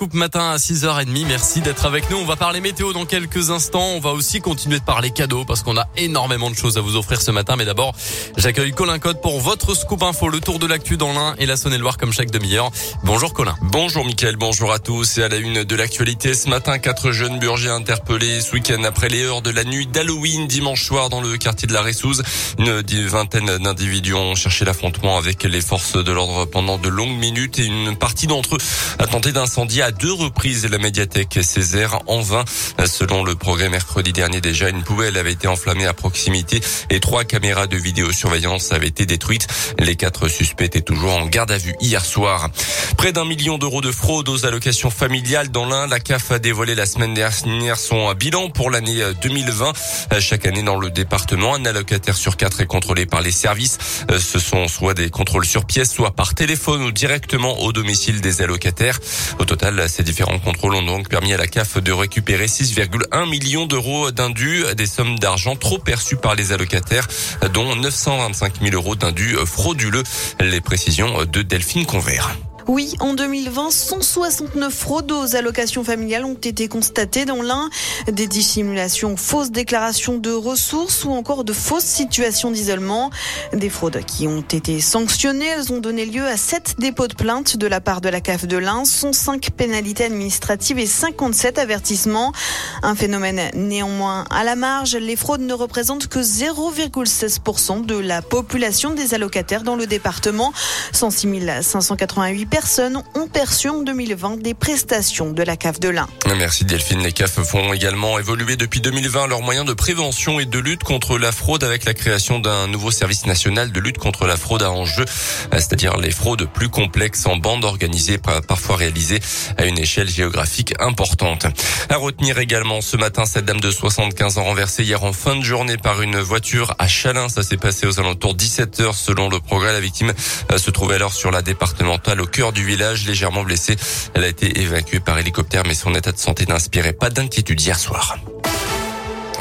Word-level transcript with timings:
Coupe 0.00 0.14
matin 0.14 0.50
à 0.50 0.58
6h30, 0.58 1.26
merci 1.26 1.60
d'être 1.60 1.84
avec 1.84 2.08
nous. 2.08 2.18
On 2.18 2.24
va 2.24 2.36
parler 2.36 2.60
météo 2.60 2.92
dans 2.92 3.04
quelques 3.04 3.50
instants. 3.50 3.94
On 3.96 3.98
va 3.98 4.10
aussi 4.10 4.40
continuer 4.40 4.78
de 4.78 4.84
parler 4.84 5.10
cadeaux 5.10 5.44
parce 5.44 5.64
qu'on 5.64 5.76
a 5.76 5.88
énormément 5.96 6.52
de 6.52 6.54
choses 6.54 6.78
à 6.78 6.80
vous 6.80 6.94
offrir 6.94 7.20
ce 7.20 7.32
matin. 7.32 7.56
Mais 7.56 7.64
d'abord, 7.64 7.96
j'accueille 8.36 8.70
Colin 8.70 9.00
Code 9.00 9.20
pour 9.20 9.40
votre 9.40 9.74
scoop 9.74 10.04
info, 10.04 10.28
le 10.28 10.38
tour 10.38 10.60
de 10.60 10.68
l'actu 10.68 10.96
dans 10.96 11.12
l'Ain 11.12 11.34
et 11.38 11.46
la 11.46 11.56
Saône-et-Loire 11.56 11.96
comme 11.96 12.12
chaque 12.12 12.30
demi-heure. 12.30 12.70
Bonjour 13.02 13.32
Colin. 13.32 13.56
Bonjour 13.60 14.04
Mickaël, 14.04 14.36
bonjour 14.36 14.70
à 14.70 14.78
tous. 14.78 15.18
Et 15.18 15.24
à 15.24 15.28
la 15.28 15.34
une 15.34 15.64
de 15.64 15.74
l'actualité 15.74 16.32
ce 16.32 16.48
matin, 16.48 16.78
quatre 16.78 17.10
jeunes 17.10 17.40
burgers 17.40 17.70
interpellés 17.70 18.40
ce 18.40 18.52
week-end 18.52 18.84
après 18.84 19.08
les 19.08 19.24
heures 19.24 19.42
de 19.42 19.50
la 19.50 19.64
nuit 19.64 19.88
d'Halloween 19.88 20.46
dimanche 20.46 20.84
soir 20.84 21.08
dans 21.08 21.20
le 21.20 21.36
quartier 21.38 21.66
de 21.66 21.72
la 21.72 21.82
Ressouze. 21.82 22.22
Une 22.58 22.80
vingtaine 23.08 23.58
d'individus 23.58 24.14
ont 24.14 24.36
cherché 24.36 24.64
l'affrontement 24.64 25.18
avec 25.18 25.42
les 25.42 25.60
forces 25.60 25.96
de 25.96 26.12
l'ordre 26.12 26.44
pendant 26.44 26.78
de 26.78 26.88
longues 26.88 27.18
minutes 27.18 27.58
et 27.58 27.64
une 27.64 27.96
partie 27.96 28.28
d'entre 28.28 28.54
eux 28.54 28.58
a 29.00 29.06
tenté 29.08 29.32
d'incendier 29.32 29.87
à 29.88 29.90
deux 29.90 30.12
reprises 30.12 30.66
la 30.70 30.76
médiathèque 30.76 31.38
Césaire 31.40 32.00
en 32.08 32.20
vain. 32.20 32.44
Selon 32.84 33.24
le 33.24 33.34
progrès 33.34 33.70
mercredi 33.70 34.12
dernier 34.12 34.42
déjà, 34.42 34.68
une 34.68 34.82
poubelle 34.82 35.16
avait 35.16 35.32
été 35.32 35.48
enflammée 35.48 35.86
à 35.86 35.94
proximité 35.94 36.60
et 36.90 37.00
trois 37.00 37.24
caméras 37.24 37.66
de 37.66 37.78
vidéosurveillance 37.78 38.70
avaient 38.70 38.88
été 38.88 39.06
détruites. 39.06 39.46
Les 39.78 39.96
quatre 39.96 40.28
suspects 40.28 40.66
étaient 40.66 40.82
toujours 40.82 41.12
en 41.12 41.24
garde 41.24 41.52
à 41.52 41.56
vue 41.56 41.74
hier 41.80 42.04
soir. 42.04 42.50
Près 42.98 43.12
d'un 43.12 43.24
million 43.24 43.56
d'euros 43.56 43.80
de 43.80 43.90
fraude 43.90 44.28
aux 44.28 44.44
allocations 44.44 44.90
familiales 44.90 45.48
dans 45.48 45.64
l'Ain. 45.64 45.86
La 45.86 46.00
CAF 46.00 46.32
a 46.32 46.38
dévoilé 46.38 46.74
la 46.74 46.84
semaine 46.84 47.14
dernière 47.14 47.78
son 47.78 48.12
bilan 48.12 48.50
pour 48.50 48.70
l'année 48.70 49.00
2020. 49.22 49.72
Chaque 50.20 50.44
année 50.44 50.62
dans 50.62 50.78
le 50.78 50.90
département, 50.90 51.54
un 51.54 51.64
allocataire 51.64 52.16
sur 52.16 52.36
quatre 52.36 52.60
est 52.60 52.66
contrôlé 52.66 53.06
par 53.06 53.22
les 53.22 53.32
services. 53.32 53.78
Ce 54.18 54.38
sont 54.38 54.68
soit 54.68 54.92
des 54.92 55.08
contrôles 55.08 55.46
sur 55.46 55.64
pièce, 55.64 55.90
soit 55.90 56.10
par 56.10 56.34
téléphone 56.34 56.82
ou 56.82 56.92
directement 56.92 57.60
au 57.60 57.72
domicile 57.72 58.20
des 58.20 58.42
allocataires. 58.42 58.98
Au 59.38 59.46
total, 59.46 59.77
ces 59.86 60.02
différents 60.02 60.38
contrôles 60.38 60.74
ont 60.74 60.82
donc 60.82 61.08
permis 61.08 61.32
à 61.32 61.36
la 61.36 61.46
CAF 61.46 61.78
de 61.78 61.92
récupérer 61.92 62.46
6,1 62.46 63.28
millions 63.28 63.66
d'euros 63.66 64.10
d'indus, 64.10 64.64
des 64.76 64.86
sommes 64.86 65.18
d'argent 65.18 65.54
trop 65.54 65.78
perçues 65.78 66.16
par 66.16 66.34
les 66.34 66.52
allocataires, 66.52 67.06
dont 67.52 67.76
925 67.76 68.60
000 68.62 68.74
euros 68.74 68.96
d'indus 68.96 69.36
frauduleux. 69.44 70.02
Les 70.40 70.60
précisions 70.60 71.24
de 71.24 71.42
Delphine 71.42 71.86
Convert. 71.86 72.34
Oui, 72.68 72.94
en 73.00 73.14
2020, 73.14 73.70
169 73.70 74.74
fraudes 74.74 75.10
aux 75.10 75.34
allocations 75.34 75.84
familiales 75.84 76.26
ont 76.26 76.34
été 76.34 76.68
constatées 76.68 77.24
dans 77.24 77.40
l'un 77.40 77.70
des 78.12 78.26
dissimulations, 78.26 79.16
fausses 79.16 79.50
déclarations 79.50 80.18
de 80.18 80.30
ressources 80.30 81.06
ou 81.06 81.12
encore 81.12 81.44
de 81.44 81.54
fausses 81.54 81.84
situations 81.84 82.50
d'isolement. 82.50 83.08
Des 83.54 83.70
fraudes 83.70 84.04
qui 84.04 84.28
ont 84.28 84.42
été 84.42 84.82
sanctionnées. 84.82 85.46
Elles 85.46 85.72
ont 85.72 85.78
donné 85.78 86.04
lieu 86.04 86.26
à 86.26 86.36
7 86.36 86.74
dépôts 86.78 87.08
de 87.08 87.14
plainte 87.14 87.56
de 87.56 87.66
la 87.66 87.80
part 87.80 88.02
de 88.02 88.10
la 88.10 88.20
CAF 88.20 88.46
de 88.46 88.58
l'Ain, 88.58 88.84
105 88.84 89.48
pénalités 89.52 90.04
administratives 90.04 90.78
et 90.78 90.86
57 90.86 91.58
avertissements. 91.58 92.34
Un 92.82 92.94
phénomène 92.94 93.40
néanmoins 93.54 94.26
à 94.28 94.44
la 94.44 94.56
marge. 94.56 94.94
Les 94.94 95.16
fraudes 95.16 95.40
ne 95.40 95.54
représentent 95.54 96.06
que 96.06 96.18
0,16% 96.18 97.86
de 97.86 97.96
la 97.96 98.20
population 98.20 98.92
des 98.92 99.14
allocataires 99.14 99.62
dans 99.62 99.76
le 99.76 99.86
département. 99.86 100.52
106 100.92 101.28
588 101.62 102.44
personnes 102.44 102.57
personnes 102.60 103.00
ont 103.14 103.28
perçu 103.28 103.68
en 103.68 103.82
2020 103.84 104.42
des 104.42 104.52
prestations 104.52 105.30
de 105.30 105.44
la 105.44 105.56
CAF 105.56 105.78
de 105.78 105.90
l'Ain. 105.90 106.08
Merci 106.38 106.64
Delphine. 106.64 107.00
Les 107.04 107.12
CAF 107.12 107.40
font 107.44 107.72
également 107.72 108.18
évoluer 108.18 108.56
depuis 108.56 108.80
2020 108.80 109.28
leurs 109.28 109.42
moyens 109.42 109.64
de 109.64 109.74
prévention 109.74 110.40
et 110.40 110.44
de 110.44 110.58
lutte 110.58 110.82
contre 110.82 111.18
la 111.18 111.30
fraude 111.30 111.62
avec 111.62 111.84
la 111.84 111.94
création 111.94 112.40
d'un 112.40 112.66
nouveau 112.66 112.90
service 112.90 113.26
national 113.26 113.70
de 113.70 113.78
lutte 113.78 113.98
contre 113.98 114.26
la 114.26 114.36
fraude 114.36 114.64
à 114.64 114.72
enjeu, 114.72 115.04
c'est-à-dire 115.52 115.98
les 115.98 116.10
fraudes 116.10 116.48
plus 116.52 116.68
complexes 116.68 117.26
en 117.26 117.36
bande 117.36 117.64
organisée, 117.64 118.18
parfois 118.18 118.74
réalisées 118.74 119.20
à 119.56 119.64
une 119.64 119.78
échelle 119.78 120.08
géographique 120.08 120.74
importante. 120.80 121.46
À 121.90 121.96
retenir 121.96 122.40
également 122.40 122.80
ce 122.80 122.96
matin 122.96 123.24
cette 123.24 123.44
dame 123.44 123.60
de 123.60 123.70
75 123.70 124.38
ans 124.38 124.42
renversée 124.42 124.82
hier 124.82 125.04
en 125.04 125.12
fin 125.12 125.36
de 125.36 125.44
journée 125.44 125.76
par 125.76 126.02
une 126.02 126.18
voiture 126.18 126.74
à 126.80 126.88
Chalin. 126.88 127.28
Ça 127.28 127.44
s'est 127.44 127.56
passé 127.56 127.86
aux 127.86 128.00
alentours 128.00 128.34
17 128.34 128.80
heures 128.80 128.96
selon 128.96 129.28
le 129.28 129.38
progrès. 129.38 129.72
La 129.72 129.80
victime 129.80 130.12
euh, 130.50 130.58
se 130.58 130.72
trouvait 130.72 130.96
alors 130.96 131.12
sur 131.12 131.30
la 131.30 131.40
départementale 131.40 132.20
au 132.20 132.26
cœur 132.26 132.47
du 132.52 132.64
village, 132.64 133.06
légèrement 133.06 133.44
blessée. 133.44 133.76
Elle 134.14 134.24
a 134.24 134.28
été 134.28 134.60
évacuée 134.60 135.00
par 135.00 135.18
hélicoptère, 135.18 135.62
mais 135.66 135.74
son 135.74 135.94
état 135.94 136.12
de 136.12 136.18
santé 136.18 136.46
n'inspirait 136.46 136.92
pas 136.92 137.10
d'inquiétude 137.10 137.60
hier 137.60 137.78
soir. 137.78 138.18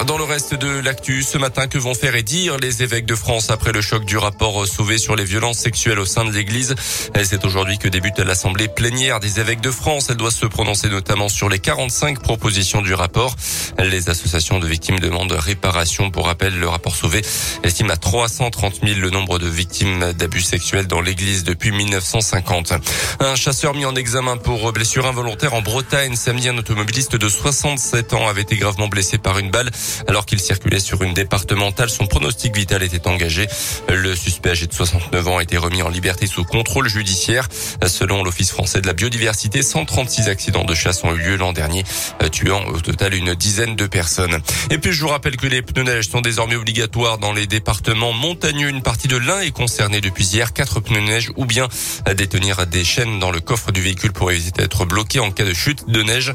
Dans 0.06 0.18
le 0.18 0.24
reste 0.24 0.54
de 0.54 0.80
l'actu, 0.80 1.24
ce 1.24 1.40
matin, 1.40 1.68
que 1.68 1.80
vont 1.80 1.96
faire 1.96 2.16
et 2.16 2.22
dire 2.22 2.58
les 2.58 2.84
évêques 2.84 3.08
de 3.08 3.16
France 3.16 3.50
après 3.50 3.72
le 3.72 3.82
choc 3.82 4.06
du 4.06 4.18
rapport 4.18 4.68
sauvé 4.68 5.00
sur 5.00 5.16
les 5.16 5.24
violences 5.24 5.58
sexuelles 5.58 6.00
au 6.00 6.06
sein 6.06 6.24
de 6.24 6.32
l'Église? 6.32 6.76
C'est 7.24 7.44
aujourd'hui 7.44 7.80
que 7.80 7.88
débute 7.88 8.20
l'Assemblée 8.20 8.68
plénière 8.68 9.20
des 9.20 9.40
évêques 9.40 9.60
de 9.60 9.72
France. 9.72 10.08
Elle 10.10 10.18
doit 10.18 10.32
se 10.32 10.46
prononcer 10.46 10.90
notamment 10.90 11.30
sur 11.30 11.50
les 11.50 11.58
45 11.58 12.22
propositions 12.22 12.82
du 12.84 12.94
rapport. 12.94 13.36
Les 13.80 14.10
associations 14.10 14.60
de 14.60 14.68
victimes 14.68 15.00
demandent 15.00 15.32
réparation. 15.32 16.12
Pour 16.12 16.28
rappel, 16.28 16.58
le 16.58 16.70
rapport 16.70 16.96
sauvé 16.96 17.22
estime 17.64 17.90
à 17.90 17.98
330 17.98 18.82
000 18.86 19.00
le 19.00 19.10
nombre 19.10 19.40
de 19.40 19.48
victimes 19.48 20.14
d'abus 20.14 20.42
sexuels 20.42 20.88
dans 20.88 21.02
l'Église 21.02 21.44
depuis 21.44 21.72
1950. 21.72 22.74
Un 23.20 23.36
chasseur 23.36 23.74
mis 23.74 23.86
en 23.86 23.96
examen 23.96 24.38
pour 24.38 24.72
blessure 24.72 25.08
involontaire 25.08 25.56
en 25.56 25.62
Bretagne. 25.62 26.16
Samedi, 26.16 26.50
un 26.50 26.58
automobiliste 26.58 27.16
de 27.16 27.28
67 27.28 28.14
ans 28.14 28.28
avait 28.28 28.44
été 28.44 28.58
gravement 28.58 28.88
blessé 28.88 29.18
par 29.18 29.40
une 29.40 29.50
balle 29.50 29.72
alors 30.08 30.26
qu'il 30.26 30.40
circulait 30.40 30.80
sur 30.80 31.02
une 31.04 31.14
départementale. 31.14 31.90
Son 31.90 32.08
pronostic 32.08 32.56
vital 32.56 32.84
était 32.84 33.08
engagé. 33.08 33.48
Le 33.90 34.16
suspect 34.16 34.52
âgé 34.52 34.68
de 34.68 34.74
69 34.74 35.28
ans 35.28 35.38
a 35.38 35.44
été 35.44 35.58
remis 35.58 35.82
en 35.82 35.90
liberté 35.90 36.28
sous 36.28 36.44
contrôle 36.44 36.88
judiciaire. 36.88 37.48
Selon 37.86 38.24
l'Office 38.24 38.52
français 38.52 38.82
de 38.82 38.88
la 38.88 38.94
biodiversité, 38.94 39.62
136 39.62 40.30
accidents 40.30 40.64
de 40.64 40.74
chasse 40.74 41.04
ont 41.04 41.14
eu 41.14 41.20
lieu 41.20 41.36
l'an 41.36 41.54
dernier, 41.54 41.84
tuant 42.32 42.66
au 42.68 42.80
total 42.80 43.14
une 43.14 43.36
dizaine 43.36 43.76
de 43.76 43.88
personnes. 43.88 44.40
Et 44.70 44.78
puis 44.78 44.94
je 44.94 45.02
vous 45.02 45.10
rappelle 45.10 45.38
que 45.38 45.48
les 45.48 45.62
pneus 45.62 45.84
neige 45.84 46.10
sont 46.10 46.22
désormais 46.22 46.56
obligatoires 46.56 47.18
dans 47.18 47.34
les 47.34 47.48
départements 47.48 48.14
montagneux. 48.14 48.70
Une 48.70 48.82
partie 48.82 49.08
de 49.08 49.18
l'un 49.18 49.42
est 49.42 49.52
concernée 49.52 50.02
depuis 50.02 50.26
hier. 50.26 50.54
Quatre 50.54 50.80
pneus 50.80 51.02
neige 51.02 51.32
ou 51.36 51.46
bien 51.46 51.68
détenir 52.16 52.66
des 52.68 52.84
chaînes 52.84 53.20
dans 53.20 53.32
le 53.32 53.40
coffre 53.40 53.72
du 53.72 53.82
véhicule 53.82 54.12
pour 54.12 54.32
éviter 54.32 54.62
d'être 54.62 54.86
bloqué 54.86 55.20
en 55.20 55.32
cas 55.32 55.46
de 55.46 55.54
chute 55.54 55.90
de 55.90 56.04
neige. 56.04 56.34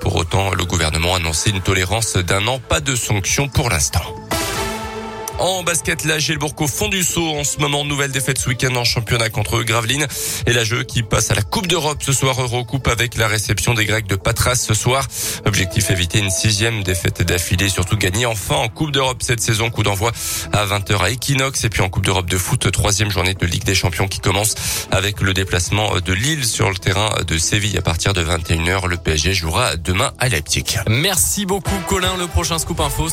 Pour 0.00 0.16
autant, 0.16 0.52
le 0.54 0.64
gouvernement 0.64 1.14
a 1.14 1.16
annoncé 1.16 1.50
une 1.50 1.60
tolérance 1.60 2.16
d'un 2.16 2.46
an, 2.46 2.58
pas 2.58 2.80
de 2.80 2.91
de 2.92 2.96
sanctions 2.96 3.48
pour 3.48 3.70
l'instant. 3.70 4.21
En 5.42 5.64
basket, 5.64 6.04
la 6.04 6.20
Gilbourg 6.20 6.54
au 6.60 6.68
fond 6.68 6.86
du 6.86 7.02
saut. 7.02 7.30
En 7.30 7.42
ce 7.42 7.58
moment, 7.58 7.84
nouvelle 7.84 8.12
défaite 8.12 8.38
ce 8.38 8.48
week-end 8.48 8.76
en 8.76 8.84
championnat 8.84 9.28
contre 9.28 9.64
Gravelines. 9.64 10.06
Et 10.46 10.52
la 10.52 10.62
jeu 10.62 10.84
qui 10.84 11.02
passe 11.02 11.32
à 11.32 11.34
la 11.34 11.42
Coupe 11.42 11.66
d'Europe 11.66 12.00
ce 12.00 12.12
soir, 12.12 12.40
Eurocoupe 12.40 12.86
avec 12.86 13.16
la 13.16 13.26
réception 13.26 13.74
des 13.74 13.84
Grecs 13.84 14.06
de 14.06 14.14
Patras 14.14 14.54
ce 14.54 14.72
soir. 14.72 15.04
Objectif 15.44 15.90
éviter 15.90 16.20
une 16.20 16.30
sixième 16.30 16.84
défaite 16.84 17.22
d'affilée, 17.22 17.68
surtout 17.68 17.96
gagner 17.96 18.24
enfin 18.24 18.54
en 18.54 18.68
Coupe 18.68 18.92
d'Europe 18.92 19.20
cette 19.20 19.40
saison. 19.40 19.68
Coup 19.68 19.82
d'envoi 19.82 20.12
à 20.52 20.64
20h 20.64 20.96
à 21.02 21.10
Equinox. 21.10 21.64
Et 21.64 21.70
puis 21.70 21.82
en 21.82 21.88
Coupe 21.88 22.04
d'Europe 22.04 22.30
de 22.30 22.38
foot, 22.38 22.70
troisième 22.70 23.10
journée 23.10 23.34
de 23.34 23.44
Ligue 23.44 23.64
des 23.64 23.74
Champions 23.74 24.06
qui 24.06 24.20
commence 24.20 24.54
avec 24.92 25.20
le 25.20 25.34
déplacement 25.34 25.98
de 25.98 26.12
Lille 26.12 26.44
sur 26.44 26.68
le 26.68 26.76
terrain 26.76 27.10
de 27.26 27.36
Séville 27.36 27.76
à 27.76 27.82
partir 27.82 28.12
de 28.12 28.22
21h. 28.22 28.86
Le 28.86 28.96
PSG 28.96 29.34
jouera 29.34 29.74
demain 29.74 30.12
à 30.20 30.28
Leipzig. 30.28 30.78
Merci 30.86 31.46
beaucoup 31.46 31.80
Colin. 31.88 32.16
Le 32.16 32.28
prochain 32.28 32.60
scoop 32.60 32.78
info, 32.78 33.08